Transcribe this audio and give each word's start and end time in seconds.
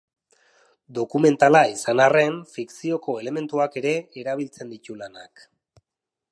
Dokumentala 0.97 1.61
izan 1.73 2.01
arren, 2.07 2.39
fikzioko 2.55 3.17
elementuak 3.25 3.77
ere 3.83 3.95
erabiltzen 4.23 4.75
ditu 4.77 4.99
lanak. 5.03 5.49